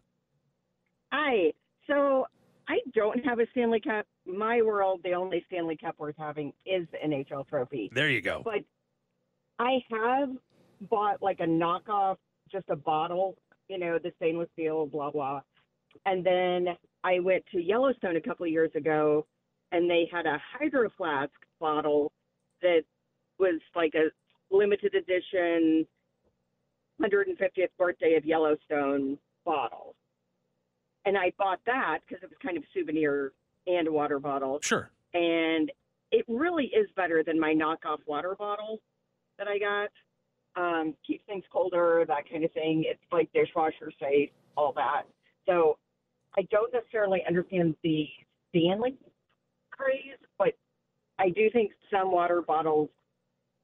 [1.11, 1.51] Hi.
[1.85, 2.27] So
[2.67, 4.05] I don't have a Stanley Cup.
[4.25, 7.89] My world, the only Stanley Cup worth having is the NHL trophy.
[7.93, 8.41] There you go.
[8.43, 8.63] But
[9.59, 10.29] I have
[10.89, 12.17] bought like a knockoff,
[12.51, 13.37] just a bottle,
[13.69, 15.41] you know, the stainless steel, blah blah.
[16.05, 16.67] And then
[17.03, 19.25] I went to Yellowstone a couple of years ago,
[19.71, 22.11] and they had a hydro flask bottle
[22.61, 22.83] that
[23.39, 24.09] was like a
[24.53, 25.85] limited edition
[27.01, 29.95] 150th birthday of Yellowstone bottle.
[31.07, 33.31] And I bought that because it was kind of a souvenir
[33.65, 34.59] and a water bottle.
[34.61, 34.91] Sure.
[35.13, 35.71] And
[36.11, 38.81] it really is better than my knockoff water bottle
[39.37, 39.89] that I got.
[40.61, 42.83] Um, keeps things colder, that kind of thing.
[42.85, 45.03] It's like dishwasher safe, all that.
[45.45, 45.77] So
[46.37, 48.05] I don't necessarily understand the
[48.49, 48.97] Stanley
[49.71, 50.57] craze, but
[51.19, 52.89] I do think some water bottles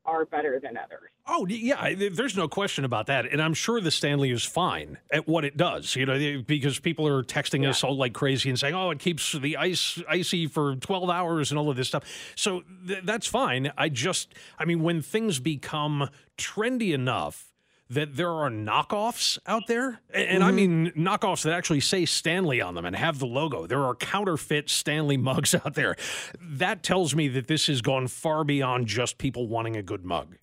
[0.06, 1.10] are better than others.
[1.26, 5.28] Oh yeah, there's no question about that, and I'm sure the Stanley is fine at
[5.28, 5.95] what it does.
[5.95, 9.32] You know, because people are texting us all like crazy and saying, "Oh, it keeps
[9.32, 12.04] the ice icy for 12 hours and all of this stuff."
[12.36, 13.72] So th- that's fine.
[13.78, 17.53] I just, I mean, when things become trendy enough
[17.93, 20.55] that there are knockoffs out there, a- and, I mm-hmm.
[20.55, 23.67] mean knockoffs that actually say Stanley on them and have the logo.
[23.67, 25.95] There are counterfeit Stanley mugs out there.
[26.39, 30.37] That tells me that this has gone far beyond just people wanting a good mug.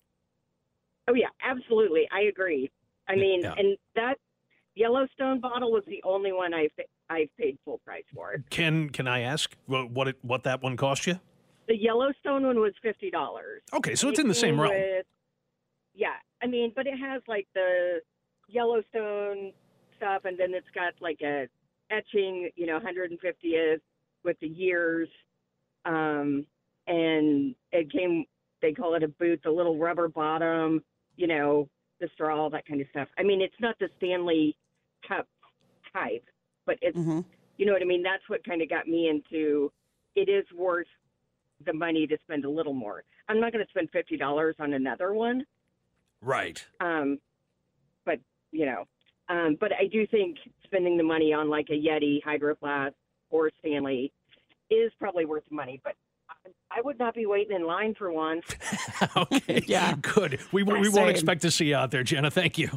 [1.07, 2.07] Oh yeah, absolutely.
[2.11, 2.69] I agree.
[3.07, 3.55] I mean, yeah.
[3.57, 4.15] and that
[4.75, 6.71] Yellowstone bottle was the only one I've,
[7.09, 8.43] I've paid full price for.
[8.49, 11.19] Can can I ask what what, it, what that one cost you?
[11.67, 13.61] The Yellowstone one was fifty dollars.
[13.73, 14.73] Okay, so it's in the same realm.
[15.93, 18.01] yeah, I mean, but it has like the
[18.47, 19.53] Yellowstone
[19.97, 21.47] stuff, and then it's got like a
[21.91, 23.81] etching, you know, 150th
[24.23, 25.09] with the years,
[25.85, 26.45] um,
[26.87, 28.25] and it came.
[28.61, 30.83] They call it a boot, the little rubber bottom,
[31.17, 31.67] you know,
[31.99, 33.07] the straw, all that kind of stuff.
[33.17, 34.55] I mean, it's not the Stanley
[35.07, 35.27] Cup
[35.93, 36.25] type,
[36.65, 37.25] but it's mhm
[37.57, 38.03] you know what I mean.
[38.03, 39.71] That's what kind of got me into.
[40.15, 40.87] It is worth
[41.65, 43.03] the money to spend a little more.
[43.29, 45.45] I'm not going to spend fifty dollars on another one.
[46.21, 46.63] Right.
[46.79, 47.19] Um,
[48.05, 48.19] but
[48.51, 48.85] you know,
[49.29, 52.93] um, but I do think spending the money on like a Yeti, Hydro Flask,
[53.29, 54.11] or Stanley
[54.69, 55.81] is probably worth the money.
[55.83, 55.95] But
[56.29, 58.41] I, I would not be waiting in line for one.
[59.17, 59.61] okay.
[59.67, 59.95] Yeah.
[60.01, 60.39] Good.
[60.51, 60.93] We, we Same.
[60.93, 62.31] won't expect to see you out there, Jenna.
[62.31, 62.69] Thank you.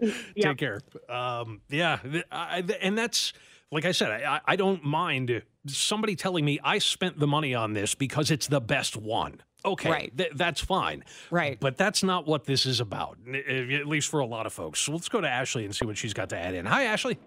[0.00, 0.12] Yeah.
[0.42, 0.80] Take care.
[1.08, 1.98] Um, yeah.
[2.32, 3.32] I, and that's,
[3.70, 7.54] like I said, I, I- I don't mind somebody telling me I spent the money
[7.54, 9.42] on this because it's the best one.
[9.64, 9.90] Okay.
[9.90, 10.16] Right.
[10.16, 11.04] th- that's fine.
[11.30, 11.58] Right.
[11.60, 14.80] But that's not what this is about, at least for a lot of folks.
[14.80, 16.66] So let's go to Ashley and see what she's got to add in.
[16.66, 17.18] Hi, Ashley.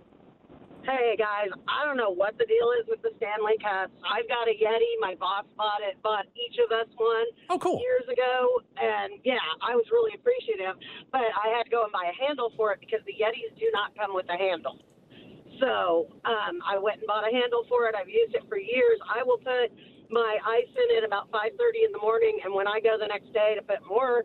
[0.84, 3.96] Hey guys, I don't know what the deal is with the Stanley Cups.
[4.04, 5.00] I've got a Yeti.
[5.00, 7.24] My boss bought it, bought each of us one.
[7.50, 7.80] Oh, cool.
[7.80, 10.76] Years ago, and yeah, I was really appreciative.
[11.08, 13.72] But I had to go and buy a handle for it because the Yetis do
[13.72, 14.84] not come with a handle.
[15.64, 17.96] So um, I went and bought a handle for it.
[17.96, 19.00] I've used it for years.
[19.08, 19.72] I will put
[20.10, 23.32] my ice in it about 5:30 in the morning, and when I go the next
[23.34, 24.24] day to put more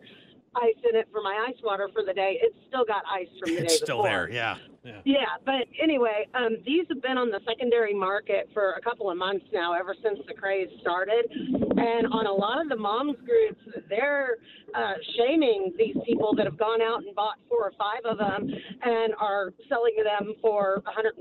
[0.55, 3.53] ice in it for my ice water for the day, it's still got ice from
[3.55, 4.09] the day It's still before.
[4.09, 4.29] there.
[4.31, 4.57] Yeah.
[4.83, 5.01] Yeah.
[5.03, 9.17] Yeah, but anyway, um, these have been on the secondary market for a couple of
[9.17, 11.25] months now, ever since the craze started.
[11.31, 14.37] And on a lot of the moms groups, they're
[14.73, 18.49] uh, shaming these people that have gone out and bought four or five of them
[18.83, 21.17] and are selling them for $150.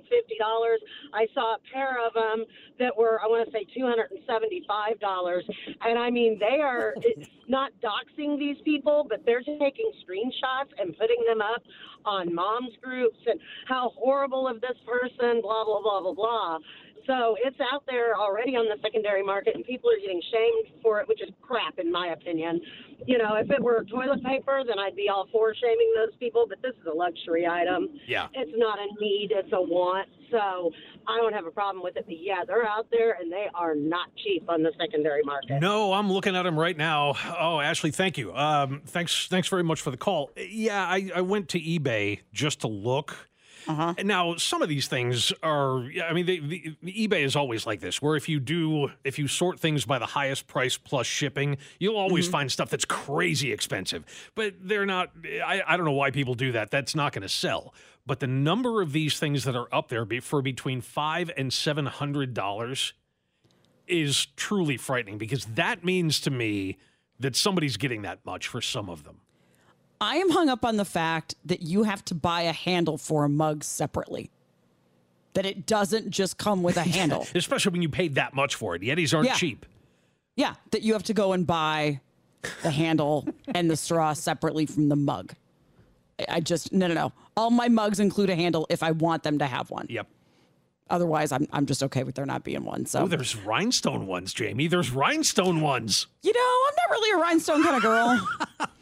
[1.13, 2.45] I saw a pair of them
[2.79, 5.41] that were, I want to say, $275.
[5.83, 6.95] And I mean, they are
[7.49, 11.63] not doxing these people, but they're taking screenshots and putting them up
[12.09, 16.59] on moms groups and how horrible of this person, blah, blah, blah, blah, blah.
[17.09, 21.01] So it's out there already on the secondary market, and people are getting shamed for
[21.01, 22.61] it, which is crap, in my opinion.
[23.07, 26.45] You know, if it were toilet paper, then I'd be all for shaming those people,
[26.47, 27.89] but this is a luxury item.
[28.07, 28.29] Yeah.
[28.35, 30.07] It's not a need, it's a want.
[30.31, 30.71] So
[31.07, 32.05] I don't have a problem with it.
[32.07, 35.61] But yeah, they're out there, and they are not cheap on the secondary market.
[35.63, 37.15] No, I'm looking at them right now.
[37.41, 38.35] Oh, Ashley, thank you.
[38.35, 40.31] Um, thanks, thanks very much for the call.
[40.37, 43.31] Yeah, I, I went to eBay just to look.
[43.67, 43.95] Uh-huh.
[44.05, 48.01] Now, some of these things are, I mean, they, the, eBay is always like this,
[48.01, 51.97] where if you do, if you sort things by the highest price plus shipping, you'll
[51.97, 52.33] always Mm-hmm.
[52.33, 54.05] find stuff that's crazy expensive.
[54.35, 55.11] But they're not,
[55.45, 56.71] I, I don't know why people do that.
[56.71, 57.75] That's not going to sell.
[58.07, 61.53] But the number of these things that are up there be, for between five and
[61.53, 62.95] seven hundred dollars
[63.87, 66.77] is truly frightening because that means to me
[67.21, 69.21] that somebody's getting that much for some of them.
[70.01, 73.24] I am hung up on the fact that you have to buy a handle for
[73.24, 74.30] a mug separately.
[75.34, 77.26] That it doesn't just come with a handle.
[77.34, 78.82] Especially when you paid that much for it.
[78.82, 79.34] Yetis aren't Yeah.
[79.34, 79.66] cheap.
[80.36, 82.01] Yeah, that you have to go and buy
[82.62, 85.34] the handle and the straw separately from the mug.
[86.28, 87.12] I- just no no no.
[87.36, 89.86] All my mugs include a handle if I want them to have one.
[89.88, 90.07] Yep.
[90.90, 92.86] Otherwise, I'm I'm just okay with there not being one.
[92.86, 94.68] So Oh, there's rhinestone ones, Jamie.
[94.68, 96.07] There's rhinestone ones.
[96.22, 98.28] you know, I'm not really a rhinestone kind of girl.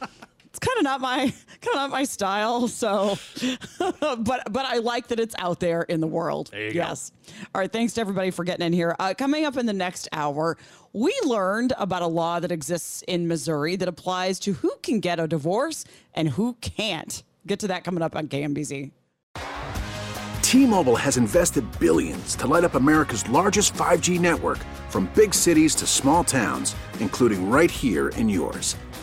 [0.57, 1.18] it's kind of not my
[1.61, 2.68] kind of not my style.
[2.68, 3.18] So,
[3.78, 6.48] but but I like that it's out there in the world.
[6.50, 6.80] There you go.
[6.80, 7.12] yes.
[7.54, 7.70] All right.
[7.70, 8.96] Thanks to everybody for getting in here.
[8.98, 10.57] Uh, coming up in the next hour,
[10.92, 15.20] we learned about a law that exists in Missouri that applies to who can get
[15.20, 15.84] a divorce
[16.14, 17.22] and who can't.
[17.46, 18.90] Get to that coming up on KMBZ.
[20.42, 25.86] T-Mobile has invested billions to light up America's largest 5G network from big cities to
[25.86, 28.76] small towns, including right here in yours.